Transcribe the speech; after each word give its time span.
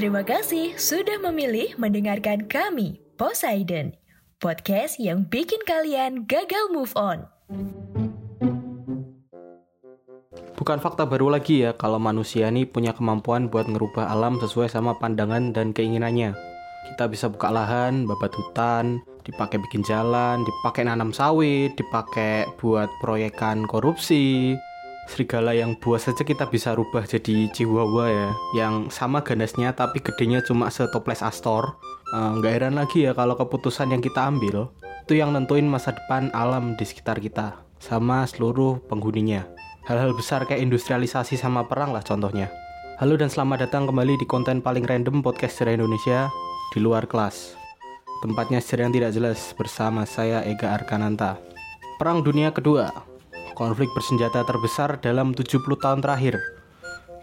Terima 0.00 0.24
kasih 0.24 0.80
sudah 0.80 1.20
memilih 1.20 1.76
mendengarkan 1.76 2.48
kami, 2.48 3.04
Poseidon, 3.20 3.92
podcast 4.40 4.96
yang 4.96 5.28
bikin 5.28 5.60
kalian 5.68 6.24
gagal 6.24 6.72
move 6.72 6.88
on. 6.96 7.28
Bukan 10.56 10.80
fakta 10.80 11.04
baru 11.04 11.28
lagi 11.28 11.68
ya 11.68 11.76
kalau 11.76 12.00
manusia 12.00 12.48
ini 12.48 12.64
punya 12.64 12.96
kemampuan 12.96 13.52
buat 13.52 13.68
ngerubah 13.68 14.08
alam 14.08 14.40
sesuai 14.40 14.72
sama 14.72 14.96
pandangan 14.96 15.52
dan 15.52 15.76
keinginannya. 15.76 16.32
Kita 16.88 17.04
bisa 17.04 17.28
buka 17.28 17.52
lahan, 17.52 18.08
babat 18.08 18.32
hutan, 18.32 19.04
dipakai 19.28 19.60
bikin 19.68 19.84
jalan, 19.84 20.40
dipakai 20.48 20.88
nanam 20.88 21.12
sawit, 21.12 21.76
dipakai 21.76 22.48
buat 22.56 22.88
proyekan 23.04 23.68
korupsi. 23.68 24.56
Serigala 25.10 25.50
yang 25.58 25.74
buas 25.74 26.06
saja 26.06 26.22
kita 26.22 26.46
bisa 26.46 26.70
rubah 26.70 27.02
jadi 27.02 27.50
chihuahua 27.50 28.06
ya, 28.06 28.28
yang 28.54 28.94
sama 28.94 29.26
ganasnya 29.26 29.74
tapi 29.74 29.98
gedenya 29.98 30.38
cuma 30.46 30.70
setoples 30.70 31.18
astor. 31.18 31.74
Eh, 32.14 32.30
Nggak 32.38 32.52
heran 32.54 32.78
lagi 32.78 33.10
ya 33.10 33.12
kalau 33.18 33.34
keputusan 33.34 33.90
yang 33.90 33.98
kita 33.98 34.22
ambil 34.22 34.70
itu 35.02 35.18
yang 35.18 35.34
nentuin 35.34 35.66
masa 35.66 35.90
depan 35.90 36.30
alam 36.30 36.78
di 36.78 36.86
sekitar 36.86 37.18
kita 37.18 37.58
sama 37.82 38.22
seluruh 38.22 38.78
penghuninya. 38.86 39.50
Hal-hal 39.90 40.14
besar 40.14 40.46
kayak 40.46 40.62
industrialisasi 40.62 41.34
sama 41.34 41.66
perang 41.66 41.90
lah 41.90 42.06
contohnya. 42.06 42.46
Halo 43.02 43.18
dan 43.18 43.26
selamat 43.26 43.66
datang 43.66 43.90
kembali 43.90 44.14
di 44.14 44.30
konten 44.30 44.62
paling 44.62 44.86
random 44.86 45.26
podcast 45.26 45.58
sejarah 45.58 45.82
Indonesia 45.82 46.30
di 46.70 46.78
luar 46.78 47.10
kelas. 47.10 47.58
Tempatnya 48.22 48.62
sejarah 48.62 48.86
yang 48.86 48.94
tidak 48.94 49.10
jelas 49.18 49.50
bersama 49.58 50.06
saya 50.06 50.46
Ega 50.46 50.70
Arkananta. 50.70 51.42
Perang 51.98 52.22
Dunia 52.22 52.54
Kedua, 52.54 53.09
konflik 53.60 53.92
bersenjata 53.92 54.40
terbesar 54.48 54.96
dalam 55.04 55.36
70 55.36 55.60
tahun 55.76 56.00
terakhir. 56.00 56.40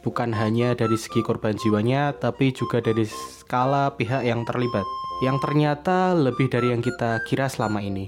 Bukan 0.06 0.30
hanya 0.38 0.78
dari 0.78 0.94
segi 0.94 1.26
korban 1.26 1.58
jiwanya, 1.58 2.14
tapi 2.14 2.54
juga 2.54 2.78
dari 2.78 3.10
skala 3.10 3.90
pihak 3.98 4.22
yang 4.22 4.46
terlibat. 4.46 4.86
Yang 5.26 5.42
ternyata 5.50 6.14
lebih 6.14 6.46
dari 6.54 6.70
yang 6.70 6.86
kita 6.86 7.26
kira 7.26 7.50
selama 7.50 7.82
ini. 7.82 8.06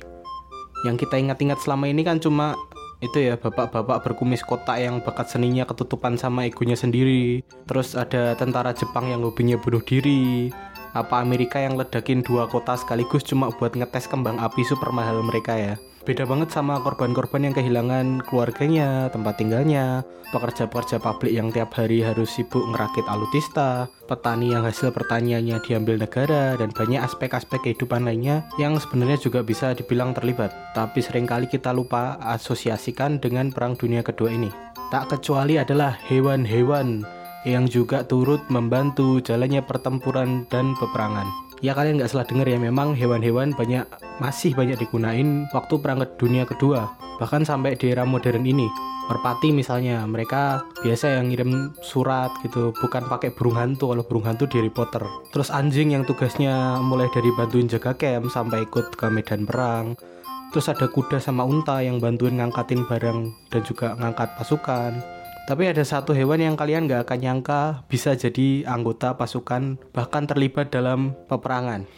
Yang 0.86 1.10
kita 1.10 1.18
ingat-ingat 1.18 1.58
selama 1.66 1.90
ini 1.90 2.06
kan 2.06 2.22
cuma 2.22 2.54
itu 3.00 3.18
ya 3.32 3.40
bapak-bapak 3.40 4.04
berkumis 4.04 4.44
kotak 4.44 4.76
yang 4.84 5.00
bakat 5.00 5.32
seninya 5.32 5.64
ketutupan 5.64 6.20
sama 6.20 6.44
egonya 6.44 6.76
sendiri 6.76 7.48
terus 7.64 7.96
ada 7.96 8.36
tentara 8.36 8.76
Jepang 8.76 9.08
yang 9.08 9.24
hobinya 9.24 9.56
bunuh 9.56 9.80
diri 9.80 10.52
apa 10.98 11.22
Amerika 11.22 11.62
yang 11.62 11.78
ledakin 11.78 12.26
dua 12.26 12.50
kota 12.50 12.78
sekaligus 12.80 13.26
cuma 13.28 13.52
buat 13.54 13.78
ngetes 13.78 14.10
kembang 14.10 14.42
api 14.42 14.66
super 14.66 14.90
mahal 14.90 15.22
mereka 15.22 15.54
ya 15.58 15.76
beda 16.10 16.26
banget 16.26 16.50
sama 16.50 16.82
korban-korban 16.82 17.46
yang 17.46 17.54
kehilangan 17.54 18.26
keluarganya, 18.26 19.14
tempat 19.14 19.38
tinggalnya, 19.38 20.02
pekerja-pekerja 20.34 20.98
pabrik 20.98 21.30
yang 21.30 21.54
tiap 21.54 21.70
hari 21.78 22.02
harus 22.02 22.34
sibuk 22.34 22.66
ngerakit 22.66 23.06
alutista, 23.06 23.86
petani 24.10 24.58
yang 24.58 24.66
hasil 24.66 24.90
pertaniannya 24.90 25.62
diambil 25.62 26.02
negara, 26.02 26.58
dan 26.58 26.74
banyak 26.74 26.98
aspek-aspek 27.06 27.62
kehidupan 27.62 28.10
lainnya 28.10 28.42
yang 28.58 28.74
sebenarnya 28.82 29.22
juga 29.22 29.46
bisa 29.46 29.78
dibilang 29.78 30.18
terlibat. 30.18 30.50
Tapi 30.74 30.98
sering 30.98 31.30
kali 31.30 31.46
kita 31.46 31.70
lupa 31.70 32.18
asosiasikan 32.26 33.22
dengan 33.22 33.54
Perang 33.54 33.78
Dunia 33.78 34.02
Kedua 34.02 34.34
ini. 34.34 34.50
Tak 34.90 35.14
kecuali 35.14 35.62
adalah 35.62 35.94
hewan-hewan 36.10 37.06
yang 37.48 37.70
juga 37.70 38.04
turut 38.04 38.44
membantu 38.52 39.24
jalannya 39.24 39.64
pertempuran 39.64 40.44
dan 40.52 40.76
peperangan. 40.76 41.28
Ya 41.60 41.76
kalian 41.76 42.00
nggak 42.00 42.12
salah 42.12 42.24
dengar 42.24 42.48
ya, 42.48 42.56
memang 42.56 42.96
hewan-hewan 42.96 43.52
banyak 43.52 43.84
masih 44.24 44.56
banyak 44.56 44.80
digunain 44.80 45.44
waktu 45.52 45.76
perang 45.84 46.00
dunia 46.16 46.48
kedua, 46.48 46.96
bahkan 47.20 47.44
sampai 47.44 47.76
di 47.76 47.92
era 47.92 48.08
modern 48.08 48.48
ini. 48.48 48.68
Merpati 49.10 49.50
misalnya, 49.50 50.06
mereka 50.06 50.64
biasa 50.86 51.18
yang 51.18 51.34
ngirim 51.34 51.74
surat 51.82 52.30
gitu, 52.46 52.72
bukan 52.78 53.10
pakai 53.10 53.34
burung 53.34 53.58
hantu 53.58 53.92
kalau 53.92 54.06
burung 54.06 54.30
hantu 54.30 54.46
di 54.46 54.62
Harry 54.62 54.70
Potter. 54.70 55.02
Terus 55.34 55.50
anjing 55.50 55.98
yang 55.98 56.06
tugasnya 56.06 56.78
mulai 56.80 57.10
dari 57.12 57.34
bantuin 57.34 57.66
jaga 57.66 57.98
camp 57.98 58.30
sampai 58.30 58.64
ikut 58.70 58.94
ke 58.94 59.10
medan 59.10 59.50
perang. 59.50 59.98
Terus 60.54 60.70
ada 60.70 60.86
kuda 60.88 61.18
sama 61.20 61.42
unta 61.44 61.82
yang 61.82 61.98
bantuin 61.98 62.38
ngangkatin 62.38 62.86
barang 62.86 63.20
dan 63.50 63.62
juga 63.66 63.98
ngangkat 63.98 64.30
pasukan. 64.38 65.19
Tapi 65.50 65.66
ada 65.66 65.82
satu 65.82 66.14
hewan 66.14 66.46
yang 66.46 66.54
kalian 66.54 66.86
gak 66.86 67.10
akan 67.10 67.20
nyangka 67.26 67.82
bisa 67.90 68.14
jadi 68.14 68.70
anggota 68.70 69.18
pasukan 69.18 69.82
bahkan 69.98 70.30
terlibat 70.30 70.70
dalam 70.70 71.18
peperangan. 71.26 71.90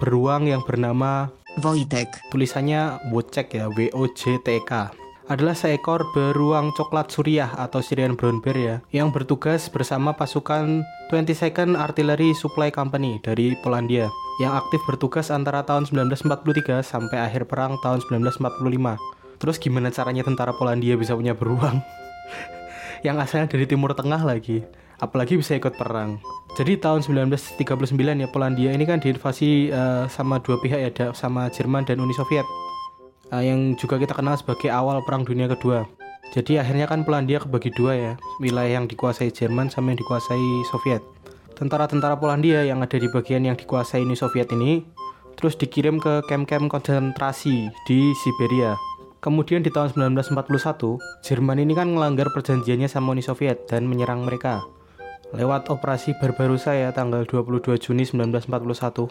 Beruang 0.00 0.48
yang 0.48 0.64
bernama 0.64 1.28
Wojtek. 1.60 2.08
tulisannya 2.32 3.12
Wojtek 3.12 3.52
ya, 3.52 3.68
W 3.68 3.92
O 3.92 4.08
J 4.08 4.40
T 4.40 4.64
K. 4.64 4.96
Adalah 5.28 5.52
seekor 5.52 6.08
beruang 6.16 6.72
coklat 6.72 7.12
suriah 7.12 7.52
atau 7.60 7.84
Syrian 7.84 8.16
brown 8.16 8.40
bear 8.40 8.56
ya, 8.56 8.76
yang 8.96 9.12
bertugas 9.12 9.68
bersama 9.68 10.16
pasukan 10.16 10.80
22nd 11.12 11.76
Artillery 11.76 12.32
Supply 12.32 12.72
Company 12.72 13.20
dari 13.20 13.52
Polandia 13.60 14.08
yang 14.40 14.56
aktif 14.56 14.80
bertugas 14.88 15.28
antara 15.28 15.68
tahun 15.68 15.84
1943 15.84 16.80
sampai 16.80 17.18
akhir 17.28 17.44
perang 17.44 17.76
tahun 17.84 18.00
1945. 18.08 19.36
Terus 19.36 19.56
gimana 19.60 19.92
caranya 19.92 20.24
tentara 20.24 20.56
Polandia 20.56 20.96
bisa 20.96 21.12
punya 21.12 21.36
beruang? 21.36 21.84
Yang 23.04 23.20
asalnya 23.20 23.52
dari 23.52 23.66
Timur 23.68 23.92
Tengah 23.92 24.22
lagi 24.22 24.64
apalagi 25.00 25.36
bisa 25.36 25.56
ikut 25.56 25.76
perang. 25.76 26.20
Jadi 26.56 26.80
tahun 26.80 27.04
1939 27.04 27.60
ya 28.00 28.28
Polandia 28.32 28.70
ini 28.72 28.88
kan 28.88 28.96
diinvasi 28.96 29.68
uh, 29.68 30.08
sama 30.08 30.40
dua 30.40 30.56
pihak 30.56 30.80
ya 30.80 31.12
sama 31.12 31.52
Jerman 31.52 31.84
dan 31.84 32.00
Uni 32.00 32.16
Soviet 32.16 32.48
uh, 33.28 33.44
yang 33.44 33.76
juga 33.76 34.00
kita 34.00 34.16
kenal 34.16 34.40
sebagai 34.40 34.72
awal 34.72 35.04
perang 35.04 35.28
dunia 35.28 35.52
kedua. 35.52 35.84
Jadi 36.32 36.56
akhirnya 36.56 36.88
kan 36.88 37.04
Polandia 37.04 37.44
kebagi 37.44 37.70
dua 37.76 37.92
ya 37.92 38.12
wilayah 38.40 38.80
yang 38.80 38.88
dikuasai 38.88 39.28
Jerman 39.30 39.68
sama 39.68 39.92
yang 39.92 40.00
dikuasai 40.00 40.46
Soviet. 40.72 41.04
Tentara-tentara 41.56 42.16
Polandia 42.16 42.64
yang 42.64 42.80
ada 42.80 42.96
di 42.96 43.08
bagian 43.08 43.44
yang 43.44 43.56
dikuasai 43.56 44.00
Uni 44.00 44.16
Soviet 44.16 44.48
ini 44.56 44.80
terus 45.36 45.52
dikirim 45.60 46.00
ke 46.00 46.24
kem-kem 46.24 46.72
konsentrasi 46.72 47.68
di 47.84 48.00
Siberia 48.24 48.72
Kemudian 49.18 49.64
di 49.64 49.72
tahun 49.72 49.96
1941, 49.96 51.00
Jerman 51.24 51.58
ini 51.58 51.72
kan 51.72 51.88
melanggar 51.90 52.30
perjanjiannya 52.30 52.86
sama 52.86 53.16
Uni 53.16 53.24
Soviet 53.24 53.66
dan 53.66 53.88
menyerang 53.88 54.22
mereka. 54.22 54.62
Lewat 55.34 55.72
operasi 55.72 56.14
Barbarossa 56.22 56.76
ya 56.76 56.94
tanggal 56.94 57.26
22 57.26 57.80
Juni 57.82 58.06
1941. 58.06 59.10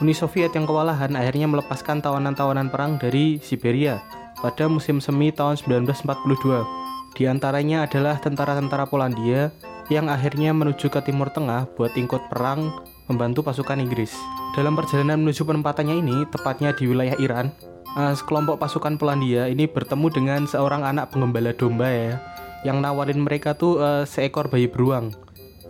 Uni 0.00 0.12
Soviet 0.12 0.52
yang 0.52 0.68
kewalahan 0.68 1.12
akhirnya 1.16 1.48
melepaskan 1.48 2.04
tawanan-tawanan 2.04 2.68
perang 2.68 2.96
dari 3.00 3.40
Siberia 3.40 4.00
pada 4.40 4.68
musim 4.68 5.00
semi 5.00 5.32
tahun 5.32 5.56
1942. 5.60 7.16
Di 7.16 7.28
antaranya 7.28 7.84
adalah 7.84 8.16
tentara-tentara 8.20 8.88
Polandia 8.88 9.52
yang 9.90 10.06
akhirnya 10.06 10.54
menuju 10.54 10.88
ke 10.88 11.00
Timur 11.02 11.28
Tengah 11.34 11.66
buat 11.74 11.92
ikut 11.98 12.30
perang 12.30 12.70
membantu 13.10 13.42
pasukan 13.42 13.82
Inggris. 13.82 14.14
Dalam 14.54 14.78
perjalanan 14.78 15.18
menuju 15.20 15.42
penempatannya 15.42 15.98
ini, 15.98 16.26
tepatnya 16.30 16.70
di 16.74 16.86
wilayah 16.86 17.18
Iran, 17.18 17.50
uh, 17.96 18.14
sekelompok 18.14 18.60
pasukan 18.60 18.98
Polandia 19.00 19.48
ini 19.48 19.66
bertemu 19.66 20.06
dengan 20.12 20.40
seorang 20.46 20.86
anak 20.86 21.14
pengembala 21.14 21.54
domba 21.54 21.88
ya 21.88 22.14
yang 22.62 22.84
nawarin 22.84 23.24
mereka 23.24 23.56
tuh 23.56 23.80
uh, 23.80 24.04
seekor 24.04 24.52
bayi 24.52 24.68
beruang 24.68 25.10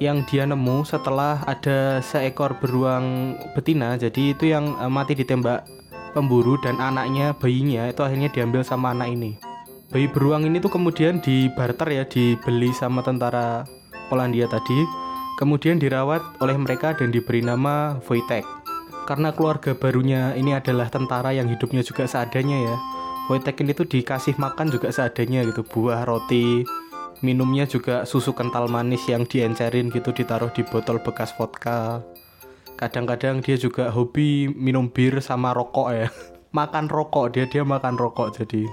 yang 0.00 0.24
dia 0.24 0.48
nemu 0.48 0.82
setelah 0.88 1.44
ada 1.44 2.00
seekor 2.00 2.56
beruang 2.56 3.36
betina. 3.52 4.00
Jadi 4.00 4.32
itu 4.32 4.48
yang 4.48 4.74
uh, 4.80 4.88
mati 4.88 5.12
ditembak 5.12 5.68
pemburu 6.16 6.56
dan 6.64 6.80
anaknya 6.80 7.36
bayinya 7.36 7.86
itu 7.92 8.00
akhirnya 8.00 8.32
diambil 8.32 8.64
sama 8.64 8.96
anak 8.96 9.12
ini. 9.12 9.36
Bayi 9.92 10.08
beruang 10.08 10.48
ini 10.48 10.58
tuh 10.58 10.72
kemudian 10.72 11.20
dibarter 11.20 11.88
ya 11.92 12.04
dibeli 12.08 12.72
sama 12.72 13.04
tentara 13.04 13.68
Polandia 14.10 14.50
tadi 14.50 15.10
kemudian 15.38 15.80
dirawat 15.80 16.20
oleh 16.44 16.52
mereka 16.58 16.92
dan 16.92 17.08
diberi 17.08 17.40
nama 17.40 17.96
Wojtek 18.04 18.59
karena 19.10 19.34
keluarga 19.34 19.74
barunya 19.74 20.38
ini 20.38 20.54
adalah 20.54 20.86
tentara 20.86 21.34
yang 21.34 21.50
hidupnya 21.50 21.82
juga 21.82 22.06
seadanya 22.06 22.62
ya. 22.62 22.76
Wojtek 23.26 23.58
ini 23.66 23.74
tuh 23.74 23.90
dikasih 23.90 24.38
makan 24.38 24.70
juga 24.70 24.94
seadanya 24.94 25.42
gitu 25.50 25.66
buah 25.66 26.06
roti 26.06 26.62
minumnya 27.18 27.66
juga 27.66 28.06
susu 28.06 28.30
kental 28.30 28.70
manis 28.70 29.02
yang 29.10 29.26
diencerin 29.26 29.90
gitu 29.90 30.14
ditaruh 30.14 30.54
di 30.54 30.62
botol 30.62 31.02
bekas 31.02 31.34
vodka. 31.34 32.06
Kadang-kadang 32.78 33.42
dia 33.42 33.58
juga 33.58 33.90
hobi 33.90 34.46
minum 34.46 34.86
bir 34.86 35.18
sama 35.18 35.58
rokok 35.58 35.88
ya. 35.90 36.06
Makan 36.58 36.86
rokok 36.86 37.34
dia 37.34 37.50
dia 37.50 37.62
makan 37.62 37.94
rokok 37.94 38.34
jadi 38.34 38.66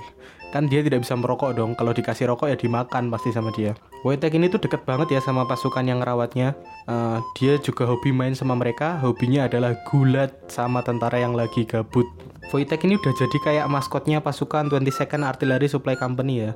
kan 0.52 0.72
dia 0.72 0.80
tidak 0.84 1.04
bisa 1.04 1.14
merokok 1.16 1.56
dong. 1.56 1.72
Kalau 1.76 1.92
dikasih 1.92 2.32
rokok 2.32 2.48
ya 2.48 2.58
dimakan 2.58 3.12
pasti 3.12 3.36
sama 3.36 3.52
dia. 3.52 3.76
Wojtek 4.06 4.38
ini 4.40 4.48
tuh 4.48 4.62
deket 4.62 4.88
banget 4.88 5.18
ya 5.18 5.20
sama 5.20 5.44
pasukan 5.44 5.84
yang 5.84 6.00
ngerawatnya. 6.00 6.56
Uh, 6.88 7.20
dia 7.36 7.60
juga 7.60 7.84
hobi 7.84 8.16
main 8.16 8.34
sama 8.38 8.56
mereka. 8.56 8.96
Hobinya 9.04 9.50
adalah 9.50 9.76
gulat 9.90 10.32
sama 10.48 10.80
tentara 10.86 11.20
yang 11.20 11.36
lagi 11.36 11.68
gabut. 11.68 12.08
Wojtek 12.54 12.88
ini 12.88 12.96
udah 12.96 13.14
jadi 13.14 13.38
kayak 13.44 13.68
maskotnya 13.68 14.24
pasukan 14.24 14.72
22nd 14.72 15.22
Artillery 15.28 15.68
Supply 15.68 16.00
Company 16.00 16.48
ya. 16.48 16.52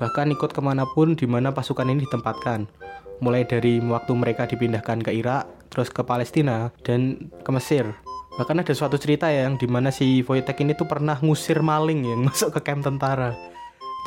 Bahkan 0.00 0.32
ikut 0.32 0.52
ke 0.56 0.60
mana 0.64 0.88
pun 0.88 1.12
di 1.12 1.28
mana 1.28 1.52
pasukan 1.52 1.88
ini 1.88 2.08
ditempatkan. 2.08 2.64
Mulai 3.20 3.48
dari 3.48 3.80
waktu 3.80 4.12
mereka 4.12 4.44
dipindahkan 4.44 5.00
ke 5.04 5.12
Irak 5.12 5.48
terus 5.72 5.92
ke 5.92 6.04
Palestina 6.04 6.72
dan 6.84 7.32
ke 7.44 7.50
Mesir 7.52 7.96
bahkan 8.36 8.60
ada 8.60 8.72
suatu 8.76 9.00
cerita 9.00 9.32
ya 9.32 9.48
yang 9.48 9.56
di 9.56 9.64
mana 9.68 9.88
si 9.88 10.20
Wojtek 10.22 10.60
ini 10.60 10.76
tuh 10.76 10.84
pernah 10.84 11.16
ngusir 11.20 11.60
maling 11.60 12.04
yang 12.04 12.20
masuk 12.28 12.56
ke 12.56 12.72
camp 12.72 12.84
tentara 12.84 13.32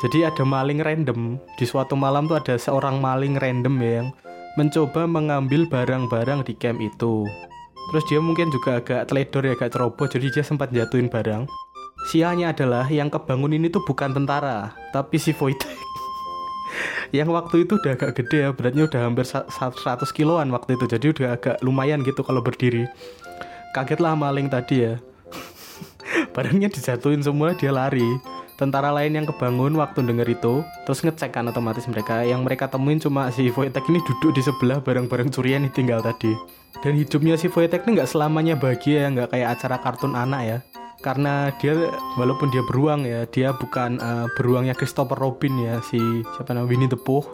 jadi 0.00 0.32
ada 0.32 0.48
maling 0.48 0.80
random 0.80 1.36
di 1.60 1.68
suatu 1.68 1.92
malam 1.92 2.24
tuh 2.24 2.40
ada 2.40 2.56
seorang 2.56 3.04
maling 3.04 3.36
random 3.36 3.76
ya 3.84 3.90
yang 4.00 4.08
mencoba 4.58 5.04
mengambil 5.04 5.68
barang-barang 5.68 6.42
di 6.48 6.56
camp 6.56 6.80
itu. 6.80 7.28
Terus 7.92 8.04
dia 8.08 8.20
mungkin 8.22 8.48
juga 8.48 8.80
agak 8.80 9.12
teledor 9.12 9.44
ya, 9.44 9.52
agak 9.54 9.76
ceroboh, 9.76 10.06
jadi 10.08 10.26
dia 10.32 10.44
sempat 10.46 10.72
jatuhin 10.72 11.12
barang. 11.12 11.44
Sialnya 12.08 12.56
adalah 12.56 12.88
yang 12.88 13.12
kebangun 13.12 13.52
ini 13.52 13.68
tuh 13.68 13.84
bukan 13.84 14.16
tentara, 14.16 14.72
tapi 14.94 15.20
si 15.20 15.36
Wojtek. 15.36 15.68
yang 17.16 17.28
waktu 17.28 17.68
itu 17.68 17.76
udah 17.76 17.92
agak 17.92 18.24
gede 18.24 18.46
ya, 18.46 18.50
beratnya 18.56 18.88
udah 18.88 19.00
hampir 19.04 19.26
100 19.26 19.50
kiloan 20.16 20.48
waktu 20.54 20.80
itu, 20.80 20.86
jadi 20.86 21.06
udah 21.12 21.28
agak 21.36 21.56
lumayan 21.60 22.00
gitu 22.06 22.24
kalau 22.24 22.40
berdiri. 22.40 22.88
Kagetlah 23.70 24.18
maling 24.18 24.50
tadi 24.50 24.82
ya. 24.82 24.98
Barangnya 26.34 26.66
dijatuhin 26.66 27.22
semua, 27.22 27.54
dia 27.54 27.70
lari. 27.70 28.18
Tentara 28.58 28.92
lain 28.92 29.16
yang 29.16 29.24
kebangun 29.24 29.72
waktu 29.80 30.04
denger 30.04 30.36
itu 30.36 30.60
terus 30.84 31.00
ngecek 31.00 31.32
kan 31.32 31.48
otomatis 31.48 31.86
mereka. 31.88 32.20
Yang 32.26 32.44
mereka 32.44 32.68
temuin 32.68 33.00
cuma 33.00 33.32
si 33.32 33.48
Voitek 33.48 33.88
ini 33.88 34.04
duduk 34.04 34.36
di 34.36 34.42
sebelah 34.44 34.84
barang-barang 34.84 35.32
curian 35.32 35.64
yang 35.64 35.72
tinggal 35.72 36.04
tadi. 36.04 36.36
Dan 36.84 36.98
hidupnya 36.98 37.40
si 37.40 37.48
Voitek 37.48 37.88
ini 37.88 37.96
nggak 37.96 38.10
selamanya 38.10 38.60
bahagia 38.60 39.06
ya 39.06 39.08
nggak 39.16 39.32
kayak 39.32 39.48
acara 39.56 39.80
kartun 39.80 40.12
anak 40.12 40.42
ya. 40.44 40.58
Karena 41.00 41.48
dia 41.56 41.72
walaupun 42.20 42.52
dia 42.52 42.60
beruang 42.68 43.08
ya 43.08 43.24
dia 43.32 43.56
bukan 43.56 43.96
uh, 43.96 44.28
beruangnya 44.36 44.76
Christopher 44.76 45.16
Robin 45.16 45.56
ya 45.56 45.80
si 45.80 45.96
siapa 46.36 46.52
namanya 46.52 46.68
Winnie 46.68 46.90
the 46.92 47.00
Pooh. 47.00 47.24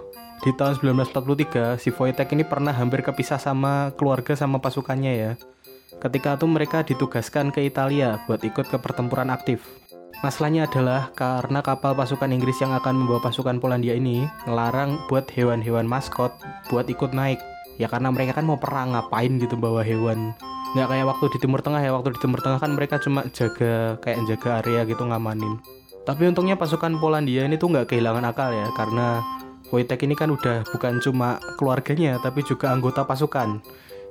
Di 0.46 0.54
tahun 0.54 0.78
1943 0.78 1.82
si 1.82 1.90
Voitek 1.90 2.38
ini 2.38 2.46
pernah 2.46 2.70
hampir 2.70 3.02
kepisah 3.02 3.42
sama 3.42 3.90
keluarga 3.98 4.38
sama 4.38 4.62
pasukannya 4.62 5.14
ya 5.16 5.32
ketika 6.02 6.34
itu 6.34 6.46
mereka 6.50 6.82
ditugaskan 6.82 7.54
ke 7.54 7.64
Italia 7.64 8.22
buat 8.26 8.42
ikut 8.42 8.66
ke 8.68 8.78
pertempuran 8.78 9.30
aktif 9.30 9.86
Masalahnya 10.24 10.64
adalah 10.64 11.12
karena 11.12 11.60
kapal 11.60 11.92
pasukan 11.92 12.32
Inggris 12.32 12.56
yang 12.64 12.72
akan 12.72 13.04
membawa 13.04 13.20
pasukan 13.20 13.60
Polandia 13.60 13.92
ini 13.92 14.24
ngelarang 14.48 14.96
buat 15.12 15.28
hewan-hewan 15.28 15.84
maskot 15.84 16.32
buat 16.72 16.88
ikut 16.88 17.12
naik. 17.12 17.36
Ya 17.76 17.92
karena 17.92 18.08
mereka 18.08 18.40
kan 18.40 18.48
mau 18.48 18.56
perang 18.56 18.96
ngapain 18.96 19.36
gitu 19.36 19.60
bawa 19.60 19.84
hewan. 19.84 20.32
Nggak 20.72 20.88
kayak 20.88 21.06
waktu 21.12 21.24
di 21.36 21.38
Timur 21.44 21.60
Tengah 21.60 21.84
ya, 21.84 21.92
waktu 21.92 22.16
di 22.16 22.20
Timur 22.24 22.40
Tengah 22.40 22.56
kan 22.56 22.72
mereka 22.72 22.96
cuma 22.96 23.28
jaga 23.28 24.00
kayak 24.00 24.24
jaga 24.24 24.64
area 24.64 24.88
gitu 24.88 25.04
ngamanin. 25.04 25.60
Tapi 26.08 26.22
untungnya 26.32 26.56
pasukan 26.56 26.96
Polandia 26.96 27.44
ini 27.44 27.60
tuh 27.60 27.76
nggak 27.76 27.92
kehilangan 27.92 28.24
akal 28.24 28.56
ya 28.56 28.72
karena 28.72 29.20
Wojtek 29.68 30.06
ini 30.06 30.14
kan 30.14 30.30
udah 30.30 30.62
bukan 30.70 31.02
cuma 31.02 31.42
keluarganya 31.58 32.16
tapi 32.24 32.40
juga 32.40 32.72
anggota 32.72 33.04
pasukan. 33.04 33.60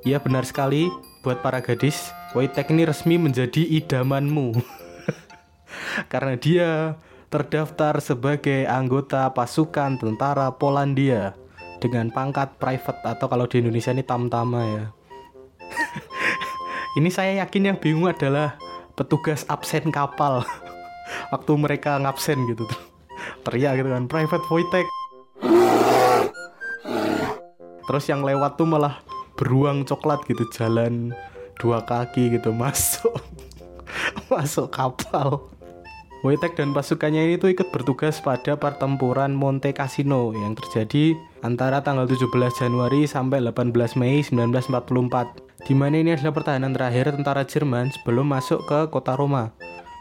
Ya 0.05 0.21
benar 0.21 0.45
sekali 0.45 0.93
buat 1.25 1.41
para 1.41 1.65
gadis, 1.65 2.13
Wojtek 2.37 2.69
ini 2.69 2.85
resmi 2.85 3.17
menjadi 3.17 3.65
idamanmu. 3.65 4.53
karena 6.13 6.37
dia 6.37 6.69
terdaftar 7.33 7.97
sebagai 7.97 8.69
anggota 8.69 9.25
pasukan 9.33 9.97
tentara 9.97 10.53
Polandia 10.53 11.33
dengan 11.81 12.13
pangkat 12.13 12.53
private 12.61 13.01
atau 13.01 13.25
kalau 13.25 13.49
di 13.49 13.65
Indonesia 13.65 13.89
ini 13.89 14.05
tamtama 14.05 14.61
ya. 14.61 14.85
ini 17.01 17.09
saya 17.09 17.41
yakin 17.41 17.73
yang 17.73 17.77
bingung 17.81 18.05
adalah 18.05 18.61
petugas 18.93 19.41
absen 19.49 19.89
kapal 19.89 20.45
waktu 21.33 21.51
mereka 21.57 21.97
ngabsen 21.97 22.45
gitu. 22.53 22.69
Teriak 23.41 23.81
gitu 23.81 23.89
kan, 23.89 24.05
private 24.05 24.45
Wojtek. 24.53 24.85
Terus 27.89 28.05
yang 28.05 28.21
lewat 28.21 28.57
tuh 28.57 28.69
malah 28.69 29.01
beruang 29.35 29.83
coklat 29.83 30.23
gitu 30.27 30.43
jalan 30.51 31.11
dua 31.59 31.83
kaki 31.83 32.35
gitu 32.35 32.51
masuk 32.61 33.15
masuk 34.31 34.71
kapal 34.71 35.51
Wojtek 36.25 36.57
dan 36.57 36.73
pasukannya 36.73 37.21
ini 37.29 37.35
tuh 37.37 37.53
ikut 37.53 37.69
bertugas 37.69 38.17
pada 38.17 38.57
pertempuran 38.57 39.29
Monte 39.37 39.77
Cassino 39.77 40.33
yang 40.33 40.57
terjadi 40.57 41.13
antara 41.45 41.85
tanggal 41.85 42.09
17 42.09 42.33
Januari 42.57 43.05
sampai 43.05 43.45
18 43.45 43.93
Mei 43.93 44.25
1944 44.25 45.69
di 45.69 45.77
mana 45.77 46.01
ini 46.01 46.17
adalah 46.17 46.33
pertahanan 46.33 46.73
terakhir 46.73 47.13
tentara 47.13 47.45
Jerman 47.45 47.93
sebelum 47.93 48.25
masuk 48.25 48.65
ke 48.65 48.89
kota 48.89 49.13
Roma. 49.13 49.53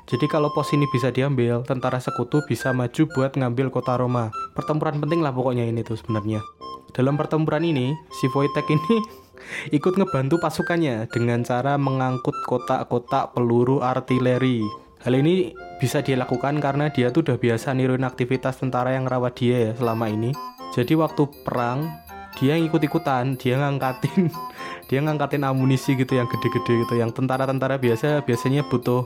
Jadi 0.05 0.29
kalau 0.29 0.53
pos 0.53 0.69
ini 0.77 0.85
bisa 0.93 1.09
diambil, 1.09 1.65
tentara 1.65 1.97
sekutu 1.97 2.45
bisa 2.45 2.73
maju 2.77 3.09
buat 3.17 3.33
ngambil 3.37 3.73
kota 3.73 3.97
Roma. 3.97 4.29
Pertempuran 4.53 5.01
penting 5.01 5.25
lah 5.25 5.33
pokoknya 5.33 5.65
ini 5.65 5.81
tuh 5.81 5.97
sebenarnya. 5.97 6.45
Dalam 6.93 7.17
pertempuran 7.17 7.65
ini, 7.65 7.97
si 8.21 8.29
Wojtek 8.29 8.69
ini 8.69 9.24
ikut 9.73 9.95
ngebantu 9.97 10.41
pasukannya 10.41 11.09
dengan 11.11 11.45
cara 11.45 11.77
mengangkut 11.81 12.35
kotak-kotak 12.47 13.37
peluru 13.37 13.81
artileri 13.85 14.65
Hal 15.05 15.21
ini 15.21 15.53
bisa 15.77 16.01
dia 16.01 16.17
lakukan 16.17 16.65
karena 16.65 16.89
dia 16.89 17.13
tuh 17.13 17.21
udah 17.29 17.37
biasa 17.37 17.77
niruin 17.77 18.09
aktivitas 18.09 18.57
tentara 18.57 18.97
yang 18.97 19.05
rawat 19.05 19.37
dia 19.37 19.69
ya 19.69 19.73
selama 19.77 20.09
ini. 20.09 20.33
Jadi 20.73 20.97
waktu 20.97 21.29
perang 21.45 21.93
dia 22.41 22.57
ngikut-ikutan, 22.57 23.37
dia 23.37 23.61
ngangkatin 23.61 24.33
dia 24.89 25.05
ngangkatin 25.05 25.45
amunisi 25.45 25.93
gitu 25.93 26.17
yang 26.17 26.25
gede-gede 26.25 26.89
gitu. 26.89 26.95
Yang 26.97 27.21
tentara-tentara 27.21 27.77
biasa 27.77 28.25
biasanya 28.25 28.65
butuh 28.65 29.05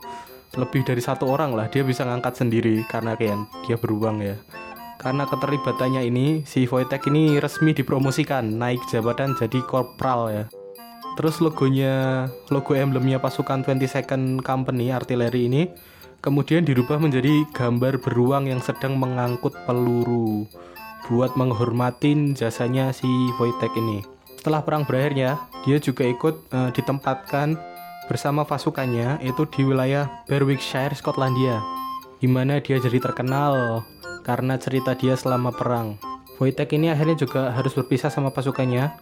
lebih 0.55 0.87
dari 0.87 1.03
satu 1.03 1.27
orang 1.27 1.59
lah 1.59 1.67
dia 1.67 1.83
bisa 1.83 2.07
ngangkat 2.07 2.47
sendiri 2.47 2.87
karena 2.87 3.19
kayak 3.19 3.51
dia 3.67 3.75
beruang 3.75 4.23
ya. 4.23 4.39
Karena 4.99 5.25
keterlibatannya 5.31 6.03
ini 6.03 6.43
si 6.43 6.67
Wojtek 6.67 7.07
ini 7.07 7.39
resmi 7.39 7.71
dipromosikan 7.71 8.59
naik 8.59 8.83
jabatan 8.91 9.39
jadi 9.39 9.63
korpral 9.63 10.29
ya. 10.29 10.45
Terus 11.15 11.43
logonya, 11.43 12.27
logo 12.51 12.75
emblemnya 12.79 13.19
pasukan 13.19 13.67
22nd 13.67 14.43
Company 14.43 14.91
artileri 14.95 15.51
ini 15.51 15.67
kemudian 16.19 16.67
dirubah 16.67 16.99
menjadi 16.99 17.47
gambar 17.55 18.03
beruang 18.03 18.51
yang 18.51 18.59
sedang 18.59 18.99
mengangkut 18.99 19.55
peluru 19.67 20.47
buat 21.07 21.39
menghormatin 21.39 22.35
jasanya 22.35 22.91
si 22.91 23.09
Wojtek 23.39 23.73
ini. 23.79 24.03
Setelah 24.39 24.63
perang 24.63 24.87
berakhirnya, 24.87 25.41
dia 25.67 25.83
juga 25.83 26.07
ikut 26.07 26.53
uh, 26.55 26.71
ditempatkan 26.71 27.59
bersama 28.07 28.47
pasukannya 28.47 29.19
itu 29.27 29.43
di 29.51 29.67
wilayah 29.67 30.25
Berwickshire, 30.31 30.95
Skotlandia, 30.95 31.61
di 32.23 32.29
mana 32.31 32.63
dia 32.63 32.79
jadi 32.79 33.03
terkenal 33.03 33.83
karena 34.29 34.61
cerita 34.61 34.93
dia 34.93 35.17
selama 35.17 35.49
perang. 35.49 35.97
Wojtek 36.37 36.77
ini 36.77 36.93
akhirnya 36.93 37.17
juga 37.17 37.49
harus 37.57 37.73
berpisah 37.73 38.13
sama 38.13 38.29
pasukannya 38.29 38.93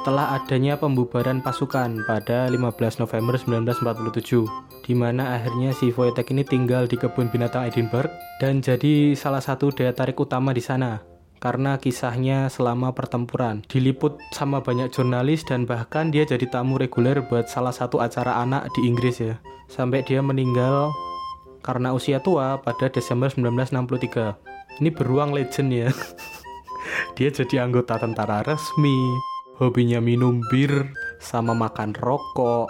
setelah 0.00 0.34
adanya 0.34 0.80
pembubaran 0.80 1.44
pasukan 1.44 2.08
pada 2.08 2.48
15 2.48 3.04
November 3.04 3.36
1947, 3.36 4.48
di 4.88 4.94
mana 4.96 5.36
akhirnya 5.36 5.76
si 5.76 5.92
Wojtek 5.92 6.32
ini 6.32 6.42
tinggal 6.42 6.88
di 6.88 6.96
kebun 6.96 7.28
binatang 7.28 7.68
Edinburgh 7.68 8.10
dan 8.40 8.64
jadi 8.64 9.12
salah 9.12 9.44
satu 9.44 9.68
daya 9.70 9.92
tarik 9.92 10.16
utama 10.16 10.56
di 10.56 10.64
sana 10.64 11.12
karena 11.42 11.74
kisahnya 11.74 12.46
selama 12.46 12.94
pertempuran. 12.94 13.66
Diliput 13.66 14.18
sama 14.30 14.62
banyak 14.62 14.94
jurnalis 14.94 15.42
dan 15.42 15.66
bahkan 15.66 16.14
dia 16.14 16.22
jadi 16.22 16.46
tamu 16.46 16.78
reguler 16.78 17.18
buat 17.26 17.50
salah 17.50 17.74
satu 17.74 17.98
acara 17.98 18.38
anak 18.38 18.70
di 18.78 18.86
Inggris 18.86 19.18
ya. 19.18 19.42
Sampai 19.66 20.06
dia 20.06 20.22
meninggal 20.22 20.94
karena 21.62 21.94
usia 21.94 22.18
tua 22.18 22.58
pada 22.60 22.90
Desember 22.90 23.30
1963. 23.30 24.82
Ini 24.82 24.90
beruang 24.90 25.30
legend 25.32 25.70
ya. 25.70 25.88
dia 27.16 27.30
jadi 27.30 27.64
anggota 27.64 27.96
tentara 27.96 28.42
resmi, 28.42 28.98
hobinya 29.62 30.02
minum 30.02 30.42
bir 30.50 30.90
sama 31.22 31.54
makan 31.54 31.94
rokok, 32.02 32.66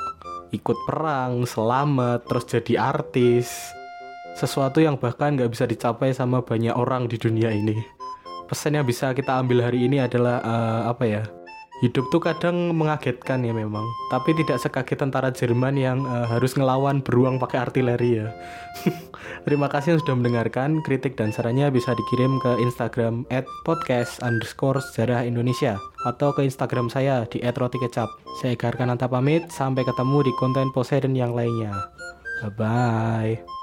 ikut 0.52 0.78
perang, 0.84 1.48
selamat, 1.48 2.28
terus 2.28 2.44
jadi 2.46 2.72
artis. 2.92 3.48
Sesuatu 4.36 4.80
yang 4.80 5.00
bahkan 5.00 5.36
nggak 5.36 5.52
bisa 5.52 5.64
dicapai 5.64 6.12
sama 6.12 6.44
banyak 6.44 6.72
orang 6.72 7.08
di 7.08 7.16
dunia 7.16 7.52
ini. 7.52 7.80
Pesan 8.48 8.76
yang 8.76 8.84
bisa 8.84 9.16
kita 9.16 9.40
ambil 9.40 9.64
hari 9.64 9.88
ini 9.88 10.04
adalah 10.04 10.44
uh, 10.44 10.80
apa 10.92 11.04
ya? 11.08 11.24
Hidup 11.82 12.08
tuh 12.14 12.22
kadang 12.22 12.70
mengagetkan 12.72 13.42
ya 13.42 13.50
memang. 13.50 13.82
Tapi 14.08 14.38
tidak 14.38 14.62
sekaget 14.62 15.02
tentara 15.02 15.34
Jerman 15.34 15.74
yang 15.74 15.98
uh, 16.06 16.30
harus 16.30 16.54
ngelawan 16.54 17.02
beruang 17.02 17.42
pakai 17.42 17.58
artileri 17.68 18.22
ya. 18.22 18.30
Terima 19.46 19.66
kasih 19.66 19.98
yang 19.98 20.00
sudah 20.06 20.16
mendengarkan. 20.16 20.80
Kritik 20.86 21.18
dan 21.18 21.34
sarannya 21.34 21.68
bisa 21.74 21.92
dikirim 21.92 22.38
ke 22.38 22.62
Instagram 22.62 23.26
at 23.34 23.44
podcast 23.66 24.22
underscore 24.22 24.78
sejarah 24.78 25.26
Indonesia 25.26 25.76
atau 26.06 26.30
ke 26.30 26.46
Instagram 26.46 26.86
saya 26.86 27.26
di 27.26 27.42
at 27.42 27.58
roti 27.58 27.82
kecap. 27.82 28.08
Saya 28.38 28.54
Garkan 28.54 28.86
Kananta 28.86 29.10
pamit 29.10 29.46
sampai 29.50 29.82
ketemu 29.82 30.26
di 30.26 30.32
konten 30.38 30.70
Poseidon 30.70 31.18
yang 31.18 31.34
lainnya. 31.34 31.74
Bye 32.42 32.54
bye 32.58 33.61